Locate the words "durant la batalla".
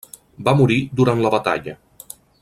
1.01-1.77